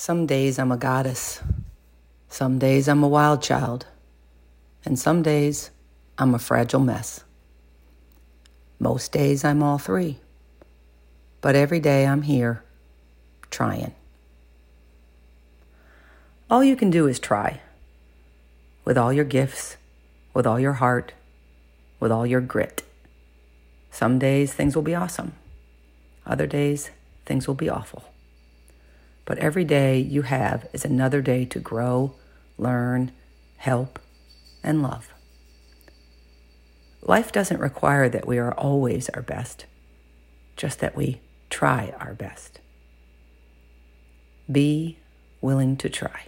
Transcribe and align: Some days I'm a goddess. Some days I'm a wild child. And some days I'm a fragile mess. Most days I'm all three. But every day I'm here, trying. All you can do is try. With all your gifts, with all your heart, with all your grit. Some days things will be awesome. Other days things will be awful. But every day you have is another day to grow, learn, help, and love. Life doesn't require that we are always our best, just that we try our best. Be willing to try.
Some 0.00 0.24
days 0.24 0.58
I'm 0.58 0.72
a 0.72 0.78
goddess. 0.78 1.42
Some 2.30 2.58
days 2.58 2.88
I'm 2.88 3.02
a 3.02 3.06
wild 3.06 3.42
child. 3.42 3.84
And 4.82 4.98
some 4.98 5.20
days 5.20 5.70
I'm 6.16 6.34
a 6.34 6.38
fragile 6.38 6.80
mess. 6.80 7.22
Most 8.78 9.12
days 9.12 9.44
I'm 9.44 9.62
all 9.62 9.76
three. 9.76 10.18
But 11.42 11.54
every 11.54 11.80
day 11.80 12.06
I'm 12.06 12.22
here, 12.22 12.64
trying. 13.50 13.94
All 16.48 16.64
you 16.64 16.76
can 16.76 16.88
do 16.88 17.06
is 17.06 17.18
try. 17.18 17.60
With 18.86 18.96
all 18.96 19.12
your 19.12 19.26
gifts, 19.26 19.76
with 20.32 20.46
all 20.46 20.58
your 20.58 20.80
heart, 20.80 21.12
with 22.00 22.10
all 22.10 22.26
your 22.26 22.40
grit. 22.40 22.84
Some 23.90 24.18
days 24.18 24.54
things 24.54 24.74
will 24.74 24.82
be 24.82 24.94
awesome. 24.94 25.34
Other 26.24 26.46
days 26.46 26.88
things 27.26 27.46
will 27.46 27.54
be 27.54 27.68
awful. 27.68 28.09
But 29.30 29.38
every 29.38 29.62
day 29.64 30.00
you 30.00 30.22
have 30.22 30.66
is 30.72 30.84
another 30.84 31.22
day 31.22 31.44
to 31.44 31.60
grow, 31.60 32.16
learn, 32.58 33.12
help, 33.58 34.00
and 34.60 34.82
love. 34.82 35.14
Life 37.00 37.30
doesn't 37.30 37.60
require 37.60 38.08
that 38.08 38.26
we 38.26 38.38
are 38.38 38.52
always 38.52 39.08
our 39.10 39.22
best, 39.22 39.66
just 40.56 40.80
that 40.80 40.96
we 40.96 41.20
try 41.48 41.94
our 42.00 42.12
best. 42.12 42.58
Be 44.50 44.98
willing 45.40 45.76
to 45.76 45.88
try. 45.88 46.22